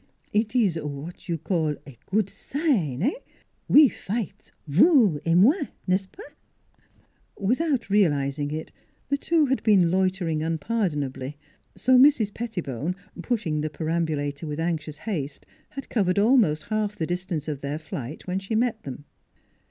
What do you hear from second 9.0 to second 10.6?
the two had been loitering